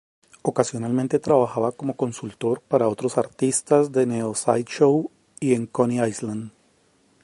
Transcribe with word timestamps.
Ocasionalmente 0.41 1.19
trabajaba 1.19 1.73
como 1.73 1.95
consultor 1.95 2.61
para 2.63 2.87
otros 2.87 3.19
artistas 3.19 3.91
de 3.91 4.07
neo 4.07 4.33
sideshow 4.33 5.11
y 5.39 5.53
en 5.53 5.67
Coney 5.67 6.01
Island. 6.09 6.49